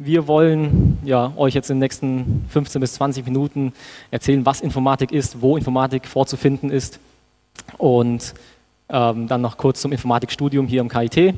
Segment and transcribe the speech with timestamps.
[0.00, 3.72] Wir wollen ja, euch jetzt in den nächsten 15 bis 20 Minuten
[4.12, 7.00] erzählen, was Informatik ist, wo Informatik vorzufinden ist
[7.78, 8.32] und
[8.90, 11.34] ähm, dann noch kurz zum Informatikstudium hier im KIT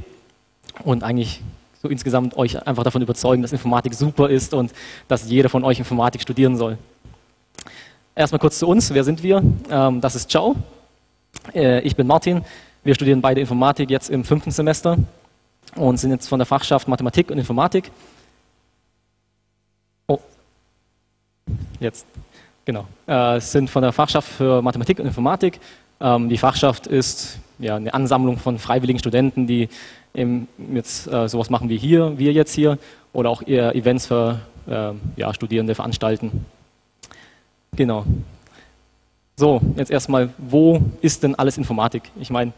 [0.84, 1.40] und eigentlich
[1.80, 4.74] so insgesamt euch einfach davon überzeugen, dass Informatik super ist und
[5.08, 6.76] dass jeder von euch Informatik studieren soll.
[8.14, 8.92] Erstmal kurz zu uns.
[8.92, 9.42] Wer sind wir?
[9.70, 10.54] Ähm, das ist Ciao.
[11.54, 12.44] Äh, ich bin Martin.
[12.84, 14.98] Wir studieren beide Informatik jetzt im fünften Semester
[15.76, 17.90] und sind jetzt von der Fachschaft Mathematik und Informatik.
[21.80, 22.06] Jetzt,
[22.64, 22.86] genau.
[23.06, 25.58] Äh, sind von der Fachschaft für Mathematik und Informatik.
[26.00, 29.68] Ähm, die Fachschaft ist ja, eine Ansammlung von freiwilligen Studenten, die
[30.14, 32.78] eben jetzt äh, sowas machen wie hier, wir jetzt hier,
[33.12, 36.46] oder auch eher Events für äh, ja, Studierende veranstalten.
[37.76, 38.04] Genau.
[39.36, 42.10] So, jetzt erstmal, wo ist denn alles Informatik?
[42.20, 42.52] Ich meine,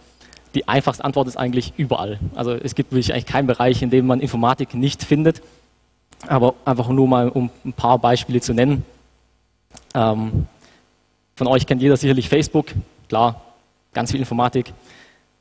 [0.55, 2.19] die einfachste Antwort ist eigentlich überall.
[2.35, 5.43] Also es gibt wirklich eigentlich keinen Bereich, in dem man Informatik nicht findet.
[6.27, 8.85] Aber einfach nur mal, um ein paar Beispiele zu nennen.
[9.95, 10.47] Ähm,
[11.35, 12.67] von euch kennt jeder sicherlich Facebook,
[13.09, 13.41] klar,
[13.93, 14.73] ganz viel Informatik.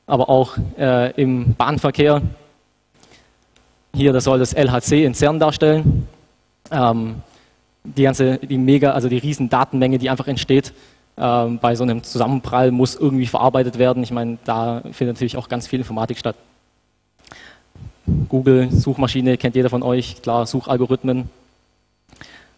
[0.07, 2.21] Aber auch äh, im Bahnverkehr.
[3.93, 6.07] Hier, das soll das LHC in CERN darstellen.
[6.71, 7.21] Ähm,
[7.83, 10.73] die ganze, die mega, also die riesen Datenmenge, die einfach entsteht
[11.17, 14.03] ähm, bei so einem Zusammenprall, muss irgendwie verarbeitet werden.
[14.03, 16.35] Ich meine, da findet natürlich auch ganz viel Informatik statt.
[18.29, 21.29] Google, Suchmaschine, kennt jeder von euch, klar, Suchalgorithmen.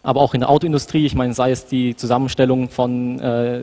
[0.04, 3.62] Aber auch in der Autoindustrie, ich meine, sei es die Zusammenstellung von äh,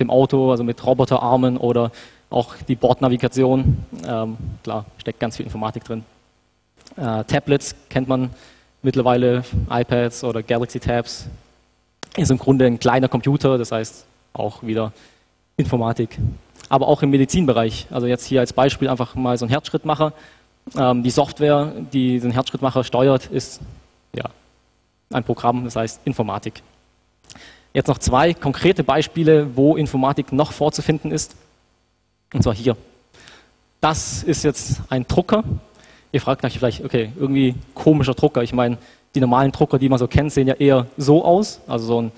[0.00, 1.92] dem Auto, also mit Roboterarmen oder
[2.30, 3.76] auch die Bordnavigation,
[4.08, 6.02] ähm, klar, steckt ganz viel Informatik drin.
[6.96, 8.30] Äh, Tablets kennt man
[8.82, 11.26] mittlerweile iPads oder Galaxy Tabs,
[12.16, 14.92] ist im Grunde ein kleiner Computer, das heißt auch wieder
[15.58, 16.18] Informatik.
[16.70, 20.14] Aber auch im Medizinbereich, also jetzt hier als Beispiel einfach mal so ein Herzschrittmacher.
[20.74, 23.60] Ähm, die Software, die den Herzschrittmacher steuert, ist
[24.16, 24.24] ja,
[25.14, 26.62] ein Programm, das heißt Informatik.
[27.74, 31.34] Jetzt noch zwei konkrete Beispiele, wo Informatik noch vorzufinden ist.
[32.34, 32.76] Und zwar hier.
[33.80, 35.42] Das ist jetzt ein Drucker,
[36.12, 38.42] Ihr fragt euch vielleicht, okay, irgendwie komischer Drucker.
[38.42, 38.76] Ich meine,
[39.14, 42.12] die normalen Drucker, die man so kennt, sehen ja eher so aus, also so ein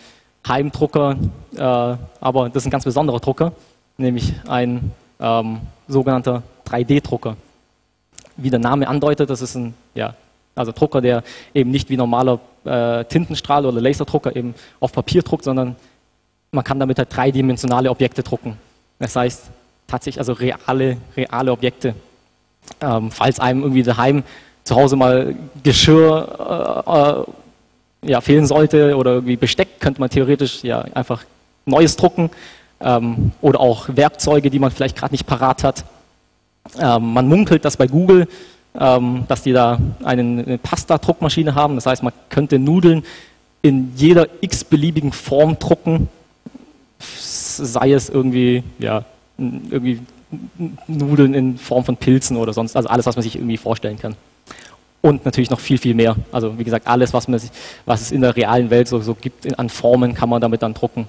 [0.47, 1.17] Heimdrucker,
[1.55, 3.53] äh, aber das ist ein ganz besonderer Drucker,
[3.97, 4.91] nämlich ein
[5.21, 7.37] ähm, sogenannter 3D-Drucker.
[8.37, 10.15] Wie der Name andeutet, das ist ein ja,
[10.55, 11.23] also Drucker, der
[11.53, 15.77] eben nicht wie normaler äh, Tintenstrahl oder Laserdrucker eben auf Papier druckt, sondern
[16.53, 18.57] man kann damit halt dreidimensionale Objekte drucken.
[18.99, 19.51] Das heißt
[19.87, 21.95] tatsächlich also reale, reale Objekte
[22.81, 24.23] ähm, falls einem irgendwie daheim
[24.65, 30.63] zu Hause mal Geschirr äh, äh, ja, fehlen sollte oder irgendwie Besteck, könnte man theoretisch
[30.63, 31.25] ja einfach
[31.67, 32.31] Neues drucken
[32.81, 35.85] ähm, oder auch Werkzeuge, die man vielleicht gerade nicht parat hat.
[36.79, 38.29] Ähm, man munkelt das bei Google,
[38.79, 41.75] ähm, dass die da eine, Pasta-Druckmaschine haben.
[41.77, 43.05] Das heißt, man könnte Nudeln
[43.63, 46.09] in jeder x-beliebigen Form drucken,
[46.99, 49.05] sei es irgendwie, ja,
[49.39, 50.01] irgendwie
[50.87, 54.17] Nudeln in Form von Pilzen oder sonst, also alles, was man sich irgendwie vorstellen kann.
[55.01, 56.17] Und natürlich noch viel, viel mehr.
[56.33, 57.41] Also wie gesagt, alles, was, man
[57.85, 60.63] was es in der realen Welt so, so gibt in, an Formen, kann man damit
[60.63, 61.07] dann drucken.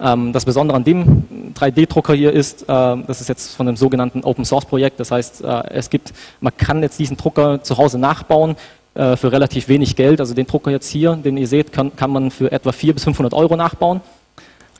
[0.00, 4.24] Ähm, das Besondere an dem 3D-Drucker hier ist, äh, das ist jetzt von einem sogenannten
[4.24, 4.98] Open-Source-Projekt.
[4.98, 8.56] Das heißt, äh, es gibt, man kann jetzt diesen Drucker zu Hause nachbauen
[8.94, 10.20] äh, für relativ wenig Geld.
[10.20, 13.04] Also den Drucker jetzt hier, den ihr seht, kann, kann man für etwa 400 bis
[13.04, 14.00] 500 Euro nachbauen.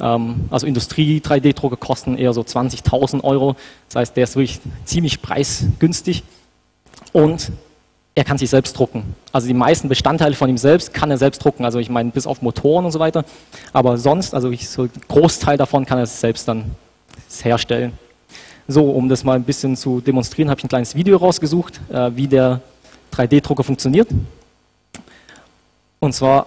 [0.01, 3.57] Ähm, also Industrie-3D-Drucker kosten eher so 20.000 Euro.
[3.89, 6.23] Das heißt, der ist wirklich ziemlich preisgünstig
[7.13, 7.53] und
[8.21, 9.15] er kann sich selbst drucken.
[9.33, 11.65] Also die meisten Bestandteile von ihm selbst kann er selbst drucken.
[11.65, 13.25] Also ich meine, bis auf Motoren und so weiter.
[13.73, 16.73] Aber sonst, also ich, so ein Großteil davon kann er selbst dann
[17.43, 17.95] herstellen.
[18.69, 22.11] So, um das mal ein bisschen zu demonstrieren, habe ich ein kleines Video rausgesucht, äh,
[22.15, 22.61] wie der
[23.15, 24.09] 3D-Drucker funktioniert.
[25.99, 26.45] Und zwar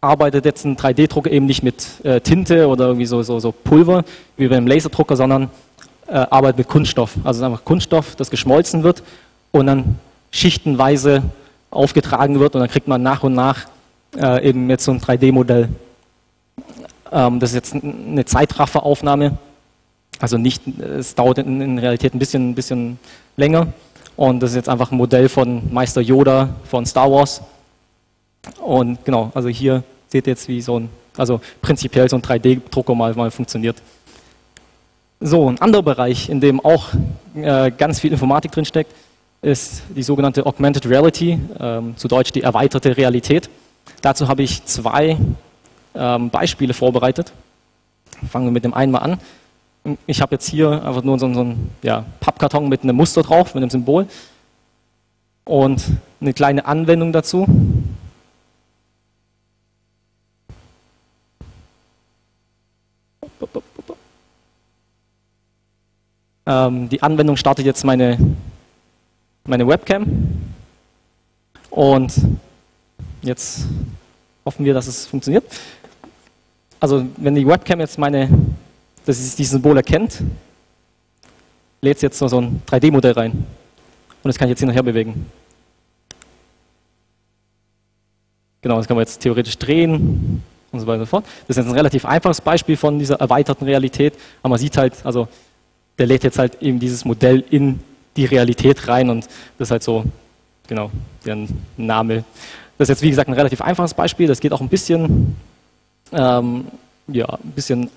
[0.00, 4.04] arbeitet jetzt ein 3D-Drucker eben nicht mit äh, Tinte oder irgendwie so, so, so Pulver
[4.36, 5.50] wie beim Laserdrucker, sondern
[6.06, 7.16] äh, arbeitet mit Kunststoff.
[7.24, 9.02] Also einfach Kunststoff, das geschmolzen wird
[9.50, 9.98] und dann
[10.34, 11.22] schichtenweise
[11.70, 13.66] aufgetragen wird und dann kriegt man nach und nach
[14.16, 15.68] äh, eben jetzt so ein 3D-Modell.
[17.12, 19.38] Ähm, das ist jetzt eine Zeitrafferaufnahme.
[20.18, 22.98] Also nicht, es dauert in, in Realität ein bisschen, ein bisschen
[23.36, 23.68] länger.
[24.16, 27.40] Und das ist jetzt einfach ein Modell von Meister Yoda von Star Wars.
[28.60, 33.14] Und genau, also hier seht jetzt, wie so ein, also prinzipiell so ein 3D-Drucker mal,
[33.14, 33.76] mal funktioniert.
[35.20, 36.88] So, ein anderer Bereich, in dem auch
[37.36, 38.92] äh, ganz viel Informatik drinsteckt,
[39.44, 43.50] ist die sogenannte Augmented Reality, ähm, zu Deutsch die erweiterte Realität.
[44.00, 45.18] Dazu habe ich zwei
[45.94, 47.32] ähm, Beispiele vorbereitet.
[48.30, 49.18] Fangen wir mit dem einen mal an.
[50.06, 53.54] Ich habe jetzt hier einfach nur so, so einen ja, Pappkarton mit einem Muster drauf,
[53.54, 54.06] mit einem Symbol.
[55.44, 55.84] und
[56.20, 57.46] eine kleine Anwendung dazu.
[66.46, 68.18] Ähm, die Anwendung startet jetzt meine,
[69.46, 70.06] meine Webcam
[71.68, 72.14] und
[73.20, 73.66] jetzt
[74.44, 75.44] hoffen wir, dass es funktioniert.
[76.80, 78.28] Also wenn die Webcam jetzt meine,
[79.04, 80.22] dass sie dieses Symbol erkennt,
[81.82, 83.32] lädt es jetzt so ein 3D-Modell rein.
[83.32, 83.44] Und
[84.22, 85.26] das kann ich jetzt hin und her bewegen.
[88.62, 90.42] Genau, das kann man jetzt theoretisch drehen
[90.72, 91.26] und so weiter und so fort.
[91.46, 94.94] Das ist jetzt ein relativ einfaches Beispiel von dieser erweiterten Realität, aber man sieht halt,
[95.04, 95.28] also
[95.98, 97.80] der lädt jetzt halt eben dieses Modell in
[98.16, 99.26] die Realität rein und
[99.58, 100.04] das ist halt so,
[100.66, 100.90] genau,
[101.24, 101.38] der
[101.76, 102.24] Name.
[102.78, 105.36] Das ist jetzt wie gesagt ein relativ einfaches Beispiel, das geht auch ein bisschen,
[106.12, 106.66] ähm,
[107.08, 107.90] ja, ein bisschen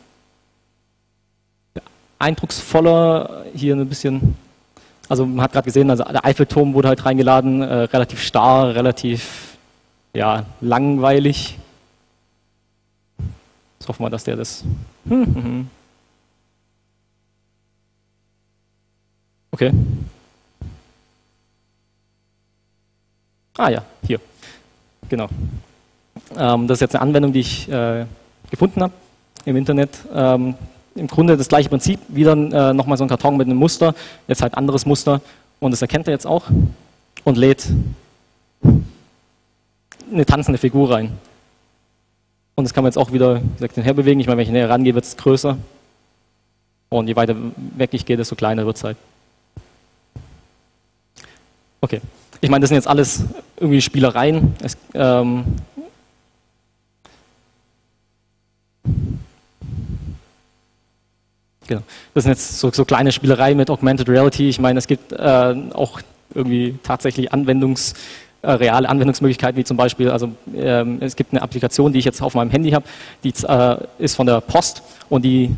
[2.19, 4.35] eindrucksvoller, hier ein bisschen,
[5.07, 9.57] also man hat gerade gesehen, also der Eiffelturm wurde halt reingeladen, äh, relativ starr, relativ
[10.13, 11.57] ja, langweilig.
[13.79, 14.63] Jetzt hoffen wir, dass der das.
[15.07, 15.69] Hm, hm, hm.
[19.51, 19.71] Okay.
[23.57, 24.19] Ah ja, hier.
[25.09, 25.27] Genau.
[26.37, 28.05] Ähm, das ist jetzt eine Anwendung, die ich äh,
[28.51, 28.93] gefunden habe
[29.45, 29.89] im Internet.
[30.13, 30.55] Ähm,
[30.95, 31.99] Im Grunde das gleiche Prinzip.
[32.07, 33.95] Wieder äh, nochmal so ein Karton mit einem Muster.
[34.27, 35.21] Jetzt halt anderes Muster.
[35.59, 36.45] Und das erkennt er jetzt auch
[37.23, 37.67] und lädt
[40.11, 41.17] eine tanzende Figur rein.
[42.55, 44.19] Und das kann man jetzt auch wieder wie gesagt, herbewegen.
[44.19, 45.57] Ich meine, wenn ich näher rangehe, wird es größer.
[46.89, 47.35] Und je weiter
[47.75, 48.97] weg ich gehe, desto kleiner wird es halt.
[51.81, 52.01] Okay.
[52.39, 53.23] Ich meine, das sind jetzt alles
[53.59, 54.55] irgendwie Spielereien.
[54.61, 55.43] Es, ähm,
[61.67, 61.81] genau.
[62.13, 64.49] Das sind jetzt so, so, kleine Spielereien mit Augmented Reality.
[64.49, 65.99] Ich meine, es gibt äh, auch
[66.33, 67.95] irgendwie tatsächlich Anwendungs-
[68.43, 72.21] äh, reale Anwendungsmöglichkeiten, wie zum Beispiel, also ähm, es gibt eine Applikation, die ich jetzt
[72.21, 72.85] auf meinem Handy habe,
[73.23, 75.55] die äh, ist von der Post und die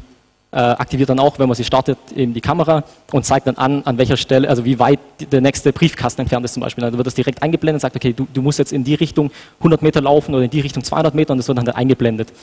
[0.52, 4.00] aktiviert dann auch, wenn man sie startet, eben die Kamera und zeigt dann an, an
[4.00, 5.00] welcher Stelle, also wie weit
[5.32, 6.84] der nächste Briefkasten entfernt ist zum Beispiel.
[6.84, 9.30] Dann wird das direkt eingeblendet und sagt, okay, du, du musst jetzt in die Richtung
[9.60, 12.34] 100 Meter laufen oder in die Richtung 200 Meter und das wird dann eingeblendet.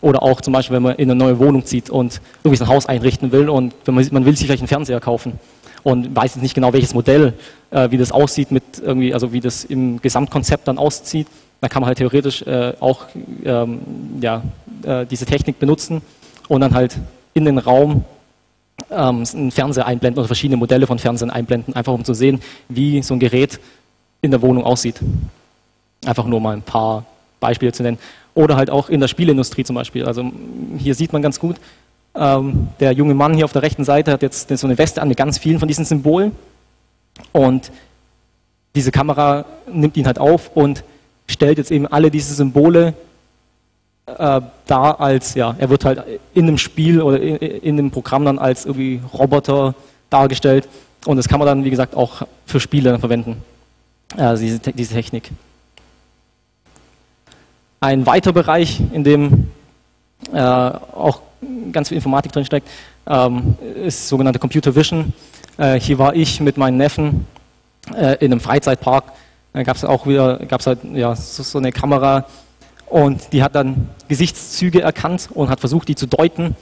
[0.00, 2.86] Oder auch zum Beispiel, wenn man in eine neue Wohnung zieht und irgendwie sein Haus
[2.86, 5.38] einrichten will und wenn man, man will sich vielleicht einen Fernseher kaufen
[5.84, 7.34] und weiß jetzt nicht genau, welches Modell,
[7.70, 11.28] äh, wie das aussieht, mit irgendwie, also wie das im Gesamtkonzept dann aussieht.
[11.60, 13.06] Da kann man halt theoretisch äh, auch
[13.44, 13.78] ähm,
[14.20, 14.42] ja,
[14.84, 16.02] äh, diese Technik benutzen
[16.48, 16.96] und dann halt
[17.34, 18.04] in den Raum
[18.90, 23.02] ähm, einen Fernseher einblenden oder verschiedene Modelle von Fernsehern einblenden, einfach um zu sehen, wie
[23.02, 23.60] so ein Gerät
[24.20, 25.00] in der Wohnung aussieht.
[26.04, 27.04] Einfach nur mal ein paar
[27.40, 27.98] Beispiele zu nennen.
[28.34, 30.04] Oder halt auch in der Spielindustrie zum Beispiel.
[30.04, 30.30] Also
[30.78, 31.56] hier sieht man ganz gut,
[32.14, 35.08] ähm, der junge Mann hier auf der rechten Seite hat jetzt so eine Weste an
[35.08, 36.32] mit ganz vielen von diesen Symbolen.
[37.32, 37.70] Und
[38.74, 40.82] diese Kamera nimmt ihn halt auf und
[41.26, 42.94] stellt jetzt eben alle diese Symbole
[44.06, 46.02] äh, da als, ja, er wird halt
[46.34, 49.74] in einem Spiel oder in, in dem Programm dann als irgendwie Roboter
[50.10, 50.68] dargestellt.
[51.06, 53.42] Und das kann man dann, wie gesagt, auch für Spiele verwenden,
[54.16, 55.30] äh, diese, diese Technik.
[57.80, 59.50] Ein weiterer Bereich, in dem
[60.32, 61.20] äh, auch
[61.72, 62.68] ganz viel Informatik drin steckt,
[63.06, 65.12] ähm, ist sogenannte Computer Vision.
[65.58, 67.26] Äh, hier war ich mit meinen Neffen
[67.96, 69.04] äh, in einem Freizeitpark.
[69.52, 72.24] Da gab es auch wieder, gab halt ja, so, so, eine Kamera
[72.92, 76.56] und die hat dann Gesichtszüge erkannt und hat versucht, die zu deuten.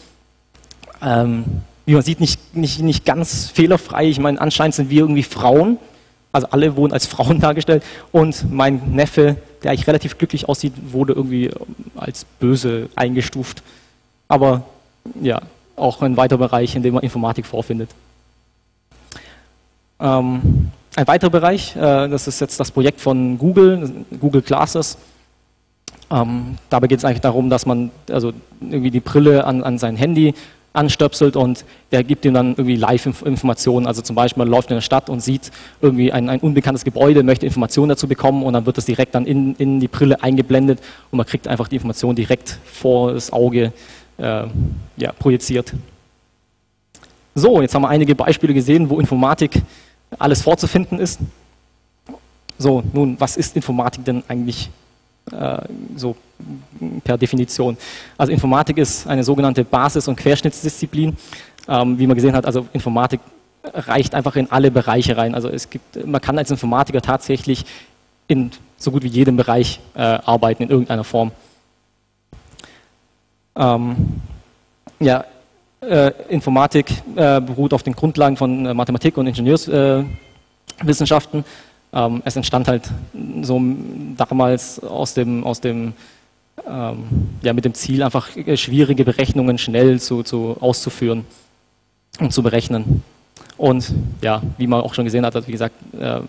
[1.03, 1.45] Ähm,
[1.87, 4.07] wie man sieht, nicht, nicht, nicht ganz fehlerfrei.
[4.07, 5.79] Ich meine, anscheinend sind wir irgendwie Frauen.
[6.33, 7.83] Also alle wurden als Frauen dargestellt.
[8.13, 11.51] Und mein Neffe, der eigentlich relativ glücklich aussieht, wurde irgendwie
[11.97, 13.63] als böse eingestuft
[14.31, 14.63] aber
[15.21, 15.43] ja,
[15.75, 17.91] auch ein weiterer Bereich, in dem man Informatik vorfindet.
[19.99, 24.97] Ähm, ein weiterer Bereich, äh, das ist jetzt das Projekt von Google, Google Classes.
[26.11, 29.97] Ähm, dabei geht es eigentlich darum, dass man also irgendwie die Brille an, an sein
[29.97, 30.35] Handy
[30.73, 33.87] anstöpselt und der gibt ihm dann irgendwie Live-Informationen.
[33.87, 35.51] Also zum Beispiel, man läuft in der Stadt und sieht
[35.81, 39.27] irgendwie ein, ein, unbekanntes Gebäude, möchte Informationen dazu bekommen und dann wird das direkt dann
[39.27, 40.79] in, in die Brille eingeblendet
[41.11, 43.73] und man kriegt einfach die Information direkt vor das Auge
[44.19, 44.45] äh,
[44.97, 45.75] ja, projiziert.
[47.35, 49.63] So, jetzt haben wir einige Beispiele gesehen, wo Informatik
[50.19, 51.21] alles vorzufinden ist.
[52.59, 54.71] So, nun, was ist Informatik denn eigentlich
[55.97, 56.17] so
[57.05, 57.77] per Definition?
[58.19, 61.17] Also Informatik ist eine sogenannte Basis- und Querschnittsdisziplin.
[61.69, 63.21] Ähm, wie man gesehen hat, also Informatik
[63.63, 65.35] reicht einfach in alle Bereiche rein.
[65.35, 67.65] Also es gibt, man kann als Informatiker tatsächlich
[68.29, 71.33] in so gut wie jedem Bereich äh, arbeiten, in irgendeiner Form.
[73.57, 74.21] Ähm,
[75.01, 75.25] ja,
[75.81, 81.45] äh, Informatik äh, beruht auf den Grundlagen von äh, Mathematik und Ingenieurswissenschaften.
[81.93, 82.91] Ähm, es entstand halt
[83.43, 83.61] so
[84.17, 85.95] damals aus dem, aus dem
[86.67, 91.25] ähm, ja, mit dem Ziel, einfach schwierige Berechnungen schnell zu, zu auszuführen
[92.19, 93.03] und zu berechnen.
[93.57, 93.93] Und
[94.23, 96.21] ja, wie man auch schon gesehen hat, wie gesagt, äh,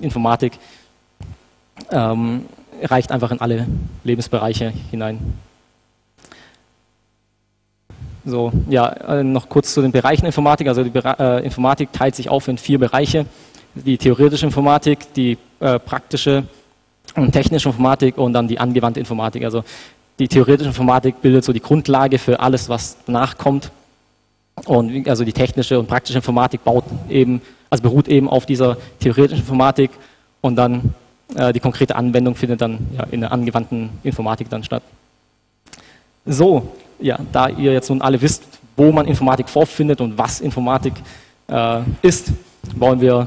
[0.00, 0.58] Informatik
[1.90, 2.46] ähm,
[2.82, 3.66] reicht einfach in alle
[4.04, 5.34] Lebensbereiche hinein.
[8.24, 10.66] So, ja, äh, noch kurz zu den Bereichen Informatik.
[10.66, 13.26] Also die Bere äh, Informatik teilt sich auf in vier Bereiche.
[13.84, 16.44] Die theoretische Informatik, die äh, praktische
[17.14, 19.44] und technische Informatik und dann die angewandte Informatik.
[19.44, 19.64] Also
[20.18, 23.70] die theoretische Informatik bildet so die Grundlage für alles, was danach kommt.
[24.64, 29.40] Und also die technische und praktische Informatik baut eben, also beruht eben auf dieser theoretischen
[29.40, 29.90] Informatik
[30.40, 30.94] und dann
[31.34, 34.82] äh, die konkrete Anwendung findet dann ja, in der angewandten Informatik dann statt.
[36.24, 38.44] So, ja, da ihr jetzt nun alle wisst,
[38.76, 40.94] wo man Informatik vorfindet und was Informatik
[41.48, 42.32] äh, ist,
[42.74, 43.26] wollen wir,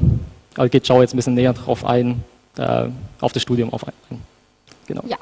[0.56, 2.22] also geht Schau jetzt ein bisschen näher drauf ein,
[2.56, 2.88] äh,
[3.20, 3.92] auf das Studium auf ein.
[4.86, 5.02] Genau.
[5.06, 5.16] Ja.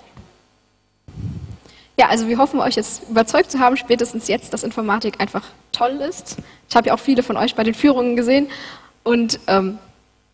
[1.98, 5.42] Ja, also wir hoffen, euch jetzt überzeugt zu haben, spätestens jetzt, dass Informatik einfach
[5.72, 6.36] toll ist.
[6.68, 8.46] Ich habe ja auch viele von euch bei den Führungen gesehen
[9.02, 9.78] und ähm,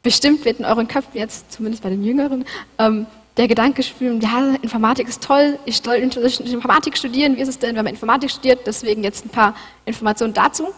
[0.03, 2.45] bestimmt wird in euren Köpfen jetzt, zumindest bei den Jüngeren,
[2.79, 3.07] ähm,
[3.39, 7.75] der Gedanke spielen, ja, Informatik ist toll, ich soll Informatik studieren, wie ist es denn,
[7.75, 8.61] wenn man Informatik studiert?
[8.67, 9.55] Deswegen jetzt ein paar
[9.87, 10.69] Informationen dazu.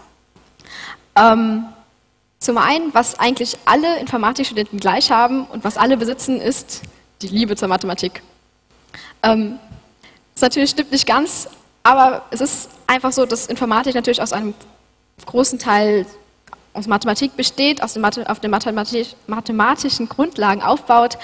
[1.16, 1.64] Ähm,
[2.38, 6.82] zum einen, was eigentlich alle Informatikstudenten gleich haben und was alle besitzen, ist
[7.22, 8.22] die Liebe zur Mathematik.
[9.22, 9.58] Ähm,
[10.34, 11.48] das natürlich stimmt nicht ganz,
[11.82, 14.54] aber es ist einfach so, dass Informatik natürlich aus einem
[15.24, 16.06] großen Teil
[16.74, 21.16] aus Mathematik besteht, aus den Mathe, auf den Mathematisch, mathematischen Grundlagen aufbaut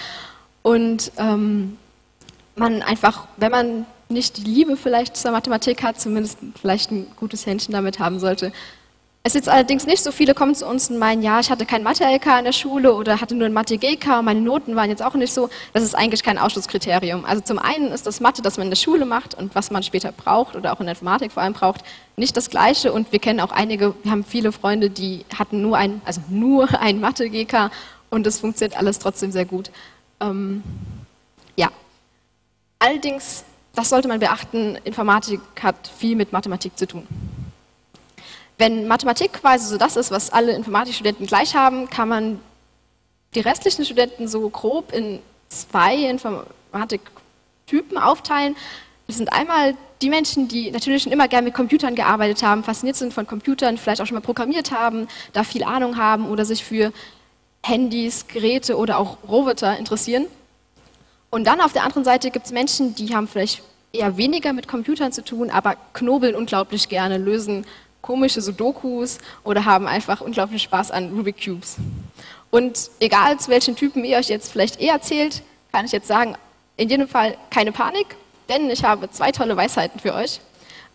[0.62, 1.76] und ähm,
[2.57, 7.45] man einfach, wenn man nicht die Liebe vielleicht zur Mathematik hat, zumindest vielleicht ein gutes
[7.45, 8.52] Händchen damit haben sollte,
[9.25, 11.85] es jetzt allerdings nicht so viele kommen zu uns und meinen, ja, ich hatte kein
[11.85, 15.14] Mathe-LK in der Schule oder hatte nur ein Mathe-GK und meine Noten waren jetzt auch
[15.14, 15.49] nicht so.
[15.73, 17.25] Das ist eigentlich kein Ausschlusskriterium.
[17.25, 19.85] Also zum einen ist das Mathe, das man in der Schule macht und was man
[19.85, 21.83] später braucht oder auch in der Informatik vor allem braucht,
[22.17, 22.93] nicht das Gleiche.
[22.93, 26.69] Und wir kennen auch einige, wir haben viele Freunde, die hatten nur ein, also nur
[26.81, 27.71] ein Mathe-GK
[28.11, 29.71] und das funktioniert alles trotzdem sehr gut.
[30.21, 30.64] Ähm,
[31.55, 31.71] ja.
[32.81, 33.45] Allerdings,
[33.76, 37.07] das sollte man beachten, Informatik hat viel mit Mathematik zu tun.
[38.59, 42.41] Wenn Mathematik quasi so das ist, was alle Informatikstudenten gleich haben, kann man
[43.35, 48.57] die restlichen Studenten so grob in zwei Informatiktypen aufteilen.
[49.07, 52.97] Das sind einmal die Menschen, die natürlich schon immer gerne mit Computern gearbeitet haben, fasziniert
[52.97, 56.65] sind von Computern, vielleicht auch schon mal programmiert haben, da viel Ahnung haben oder sich
[56.65, 56.93] für
[57.65, 60.27] Handys, Geräte oder auch Roboter interessieren.
[61.31, 64.69] Und dann auf der anderen Seite gibt es Menschen, die haben vielleicht eher weniger mit
[64.69, 67.65] Computern zu tun, aber knobeln unglaublich gerne, lösen
[68.03, 71.77] komische Sudokus oder haben einfach unglaublich Spaß an Rubik Cubes.
[72.51, 75.43] Und egal zu welchen Typen ihr euch jetzt vielleicht eher zählt,
[75.73, 76.37] kann ich jetzt sagen,
[76.77, 78.17] in jedem Fall keine Panik,
[78.49, 80.41] denn ich habe zwei tolle Weisheiten für euch.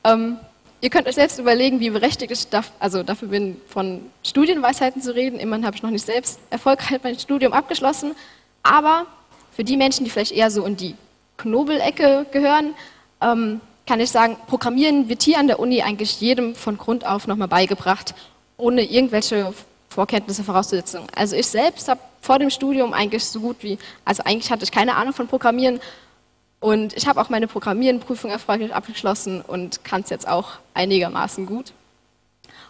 [0.03, 0.37] Ähm,
[0.81, 5.15] ihr könnt euch selbst überlegen, wie berechtigt ich darf, also dafür bin, von Studienweisheiten zu
[5.15, 5.39] reden.
[5.39, 8.15] Immerhin habe ich noch nicht selbst erfolgreich mein Studium abgeschlossen.
[8.63, 9.07] Aber
[9.51, 10.95] für die Menschen, die vielleicht eher so in die
[11.37, 12.75] Knobelecke gehören,
[13.21, 17.25] ähm, kann ich sagen, Programmieren wird hier an der Uni eigentlich jedem von Grund auf
[17.25, 18.13] nochmal beigebracht,
[18.57, 19.53] ohne irgendwelche
[19.89, 21.07] Vorkenntnisse, Voraussetzungen.
[21.15, 24.71] Also ich selbst habe vor dem Studium eigentlich so gut wie, also eigentlich hatte ich
[24.71, 25.79] keine Ahnung von Programmieren
[26.59, 31.71] und ich habe auch meine Programmierenprüfung erfolgreich abgeschlossen und kann es jetzt auch einigermaßen gut.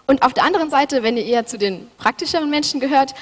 [0.05, 3.15] Und auf der anderen Seite, wenn ihr eher zu den praktischeren Menschen gehört,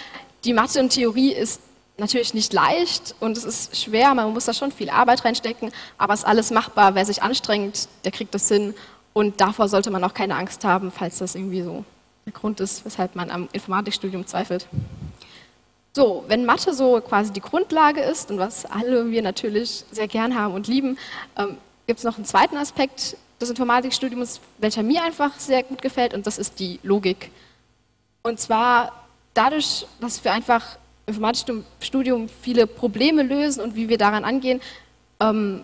[0.43, 1.61] die Mathe und Theorie ist
[1.97, 6.13] natürlich nicht leicht und es ist schwer, man muss da schon viel Arbeit reinstecken, aber
[6.13, 6.95] es ist alles machbar.
[6.95, 8.73] Wer sich anstrengt, der kriegt das hin
[9.13, 11.85] und davor sollte man auch keine Angst haben, falls das irgendwie so
[12.25, 14.67] der Grund ist, weshalb man am Informatikstudium zweifelt.
[15.95, 20.35] So, wenn Mathe so quasi die Grundlage ist und was alle wir natürlich sehr gern
[20.35, 20.97] haben und lieben,
[21.37, 26.13] ähm, gibt es noch einen zweiten Aspekt des Informatikstudiums, welcher mir einfach sehr gut gefällt
[26.13, 27.31] und das ist die Logik.
[28.23, 28.91] Und zwar
[29.33, 34.61] dadurch, dass wir einfach Informatikstudium viele Probleme lösen und wie wir daran angehen,
[35.19, 35.63] ähm,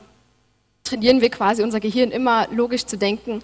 [0.84, 3.42] trainieren wir quasi unser Gehirn immer logisch zu denken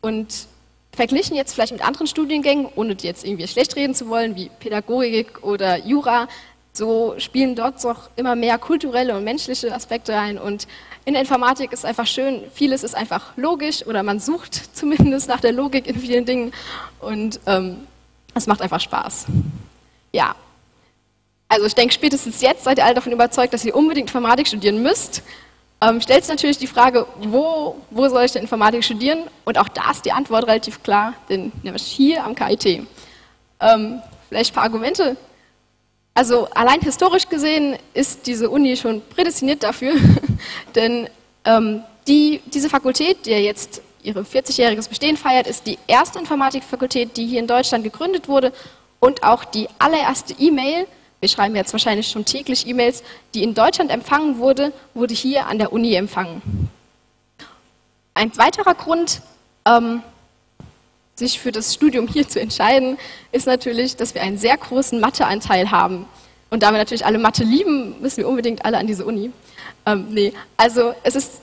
[0.00, 0.46] und
[0.92, 4.50] verglichen jetzt vielleicht mit anderen Studiengängen, ohne die jetzt irgendwie schlecht reden zu wollen, wie
[4.60, 6.28] Pädagogik oder Jura,
[6.72, 10.66] so spielen dort doch immer mehr kulturelle und menschliche Aspekte rein und
[11.04, 15.40] in der Informatik ist einfach schön, vieles ist einfach logisch oder man sucht zumindest nach
[15.40, 16.52] der Logik in vielen Dingen
[17.00, 17.86] und ähm,
[18.34, 19.26] es macht einfach Spaß.
[20.12, 20.34] Ja,
[21.48, 24.82] also ich denke, spätestens jetzt seid ihr alle davon überzeugt, dass ihr unbedingt Informatik studieren
[24.82, 25.22] müsst.
[25.80, 29.24] Ähm, stellt sich natürlich die Frage, wo, wo soll ich denn Informatik studieren?
[29.44, 32.86] Und auch da ist die Antwort relativ klar, denn nämlich hier am KIT.
[33.60, 35.16] Ähm, vielleicht ein paar Argumente.
[36.14, 39.94] Also allein historisch gesehen ist diese Uni schon prädestiniert dafür,
[40.74, 41.08] denn
[41.44, 47.26] ähm, die, diese Fakultät, die jetzt ihre 40-jähriges Bestehen feiert, ist die erste Informatikfakultät, die
[47.26, 48.52] hier in Deutschland gegründet wurde
[49.00, 50.86] und auch die allererste E-Mail,
[51.24, 53.02] wir schreiben jetzt wahrscheinlich schon täglich E-Mails,
[53.32, 56.68] die in Deutschland empfangen wurde, wurde hier an der Uni empfangen.
[58.12, 59.22] Ein weiterer Grund,
[59.64, 60.02] ähm,
[61.14, 62.98] sich für das Studium hier zu entscheiden,
[63.32, 66.04] ist natürlich, dass wir einen sehr großen Matheanteil haben.
[66.50, 69.30] Und da wir natürlich alle Mathe lieben, müssen wir unbedingt alle an diese Uni.
[69.86, 71.40] Ähm, nee, also es, ist,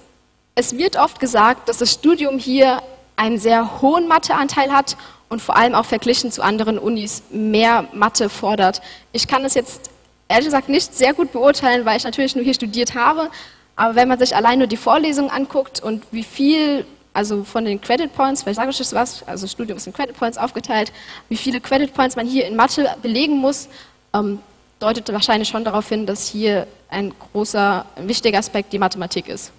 [0.54, 2.84] es wird oft gesagt, dass das Studium hier
[3.16, 4.96] einen sehr hohen Matheanteil hat
[5.32, 8.82] und vor allem auch verglichen zu anderen Unis mehr Mathe fordert.
[9.14, 9.90] Ich kann das jetzt
[10.28, 13.30] ehrlich gesagt nicht sehr gut beurteilen, weil ich natürlich nur hier studiert habe.
[13.78, 17.80] Aber wenn man sich allein nur die Vorlesungen anguckt und wie viel also von den
[17.80, 20.92] Credit Points, vielleicht sage ich das was, also Studium ist in Credit Points aufgeteilt,
[21.30, 23.70] wie viele Credit Points man hier in Mathe belegen muss,
[24.14, 24.40] ähm,
[24.80, 29.54] deutet wahrscheinlich schon darauf hin, dass hier ein großer, ein wichtiger Aspekt die Mathematik ist.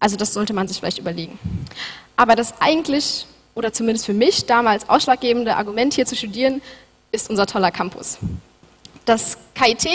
[0.00, 1.38] Also das sollte man sich vielleicht überlegen.
[2.16, 6.62] Aber das eigentlich, oder zumindest für mich damals ausschlaggebende Argument hier zu studieren,
[7.12, 8.18] ist unser toller Campus.
[9.04, 9.88] Das KIT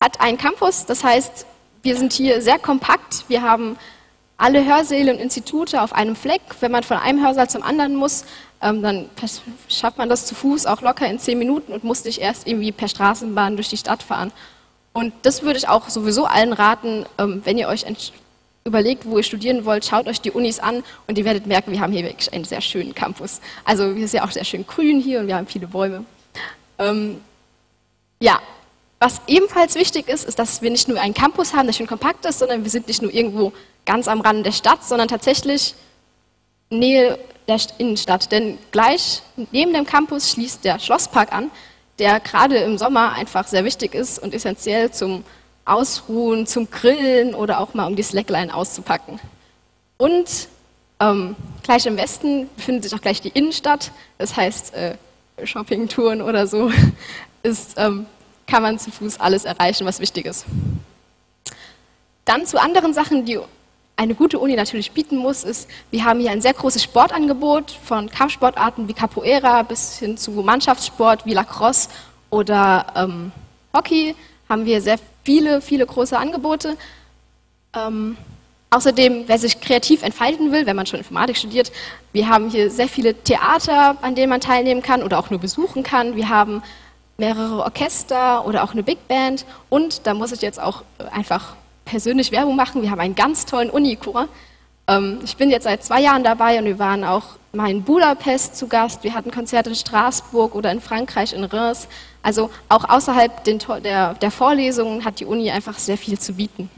[0.00, 1.46] hat einen Campus, das heißt,
[1.82, 3.78] wir sind hier sehr kompakt, wir haben
[4.36, 6.40] alle Hörsäle und Institute auf einem Fleck.
[6.60, 8.24] Wenn man von einem Hörsaal zum anderen muss,
[8.62, 9.10] ähm, dann
[9.68, 12.72] schafft man das zu Fuß auch locker in zehn Minuten und muss nicht erst irgendwie
[12.72, 14.32] per Straßenbahn durch die Stadt fahren.
[14.92, 17.84] Und das würde ich auch sowieso allen raten, ähm, wenn ihr euch
[18.68, 21.80] überlegt, wo ihr studieren wollt, schaut euch die Unis an und ihr werdet merken, wir
[21.80, 23.40] haben hier wirklich einen sehr schönen Campus.
[23.64, 26.04] Also wir sind ja auch sehr schön grün hier und wir haben viele Bäume.
[26.78, 27.20] Ähm,
[28.20, 28.40] ja,
[29.00, 32.24] was ebenfalls wichtig ist, ist, dass wir nicht nur einen Campus haben, der schön kompakt
[32.26, 33.52] ist, sondern wir sind nicht nur irgendwo
[33.86, 35.74] ganz am Rand der Stadt, sondern tatsächlich
[36.70, 38.30] Nähe der Innenstadt.
[38.32, 39.22] Denn gleich
[39.52, 41.50] neben dem Campus schließt der Schlosspark an,
[41.98, 45.24] der gerade im Sommer einfach sehr wichtig ist und essentiell zum
[45.68, 49.20] Ausruhen, zum Grillen oder auch mal um die Slackline auszupacken.
[49.96, 50.48] Und
[51.00, 54.96] ähm, gleich im Westen befindet sich auch gleich die Innenstadt, das heißt äh,
[55.44, 56.70] Shoppingtouren oder so
[57.42, 58.06] ist ähm,
[58.46, 60.46] kann man zu Fuß alles erreichen, was wichtig ist.
[62.24, 63.38] Dann zu anderen Sachen, die
[63.96, 68.08] eine gute Uni natürlich bieten muss, ist, wir haben hier ein sehr großes Sportangebot von
[68.08, 71.88] Kampfsportarten wie Capoeira bis hin zu Mannschaftssport wie Lacrosse
[72.30, 73.32] oder ähm,
[73.74, 74.14] Hockey
[74.48, 76.78] haben wir sehr viele, viele große Angebote.
[77.76, 78.16] Ähm,
[78.70, 81.70] außerdem, wer sich kreativ entfalten will, wenn man schon Informatik studiert,
[82.14, 85.82] wir haben hier sehr viele Theater, an denen man teilnehmen kann oder auch nur besuchen
[85.82, 86.16] kann.
[86.16, 86.62] Wir haben
[87.18, 89.44] mehrere Orchester oder auch eine Big Band.
[89.68, 92.80] Und da muss ich jetzt auch einfach persönlich Werbung machen.
[92.80, 94.28] Wir haben einen ganz tollen Unichor.
[94.88, 98.56] Ähm, ich bin jetzt seit zwei Jahren dabei und wir waren auch mal in Budapest
[98.56, 99.04] zu Gast.
[99.04, 101.88] Wir hatten Konzerte in Straßburg oder in Frankreich, in Reims.
[102.22, 106.70] Also auch außerhalb der, der Vorlesungen hat die Uni einfach sehr viel zu bieten.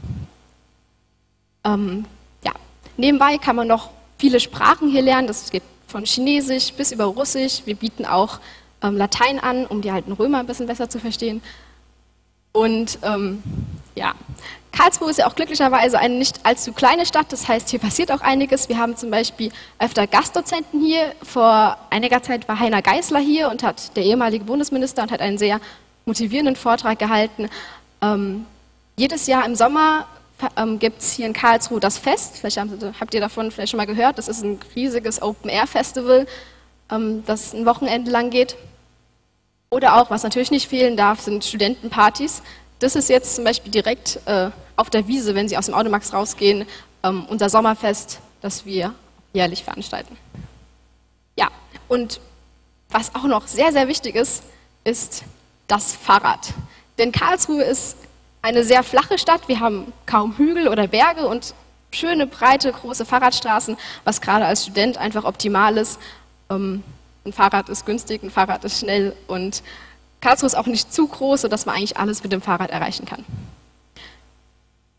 [1.63, 2.05] Ähm,
[2.43, 2.51] ja.
[2.97, 5.27] Nebenbei kann man noch viele Sprachen hier lernen.
[5.27, 7.61] Das geht von Chinesisch bis über Russisch.
[7.65, 8.39] Wir bieten auch
[8.81, 11.41] ähm, Latein an, um die alten Römer ein bisschen besser zu verstehen.
[12.53, 13.41] Und ähm,
[13.95, 14.13] ja,
[14.71, 18.21] Karlsruhe ist ja auch glücklicherweise eine nicht allzu kleine Stadt, das heißt, hier passiert auch
[18.21, 18.69] einiges.
[18.69, 21.13] Wir haben zum Beispiel öfter Gastdozenten hier.
[21.23, 25.37] Vor einiger Zeit war Heiner Geißler hier und hat der ehemalige Bundesminister und hat einen
[25.37, 25.59] sehr
[26.05, 27.49] motivierenden Vortrag gehalten.
[28.01, 28.45] Ähm,
[28.97, 30.07] jedes Jahr im Sommer
[30.57, 32.37] ähm, gibt es hier in Karlsruhe das Fest.
[32.37, 34.17] Vielleicht habt ihr davon vielleicht schon mal gehört.
[34.17, 36.25] Das ist ein riesiges Open-Air-Festival,
[36.91, 38.55] ähm, das ein Wochenende lang geht.
[39.73, 42.41] Oder auch, was natürlich nicht fehlen darf, sind Studentenpartys.
[42.79, 46.11] Das ist jetzt zum Beispiel direkt äh, auf der Wiese, wenn Sie aus dem Automax
[46.11, 46.65] rausgehen,
[47.03, 48.93] ähm, unser Sommerfest, das wir
[49.31, 50.17] jährlich veranstalten.
[51.37, 51.47] Ja,
[51.87, 52.19] und
[52.89, 54.43] was auch noch sehr, sehr wichtig ist,
[54.83, 55.23] ist
[55.67, 56.53] das Fahrrad.
[56.97, 57.95] Denn Karlsruhe ist
[58.41, 59.47] eine sehr flache Stadt.
[59.47, 61.53] Wir haben kaum Hügel oder Berge und
[61.91, 65.97] schöne, breite, große Fahrradstraßen, was gerade als Student einfach optimal ist.
[66.49, 66.83] Ähm,
[67.25, 69.63] ein Fahrrad ist günstig, ein Fahrrad ist schnell und
[70.21, 73.25] Karlsruhe ist auch nicht zu groß, sodass man eigentlich alles mit dem Fahrrad erreichen kann.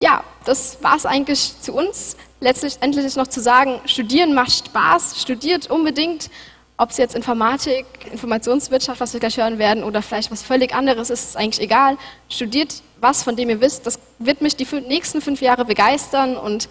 [0.03, 2.17] Ja, das war es eigentlich zu uns.
[2.41, 6.29] Letztlich endlich noch zu sagen, studieren macht Spaß, studiert unbedingt,
[6.77, 11.11] ob es jetzt Informatik, Informationswirtschaft, was wir gleich hören werden, oder vielleicht was völlig anderes
[11.11, 11.97] ist, ist eigentlich egal.
[12.29, 16.69] Studiert was, von dem ihr wisst, das wird mich die nächsten fünf Jahre begeistern und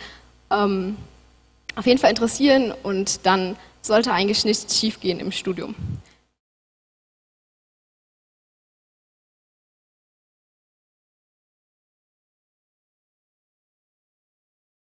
[0.49, 0.97] ähm,
[1.75, 5.75] auf jeden Fall interessieren und dann sollte eigentlich nichts schiefgehen im Studium.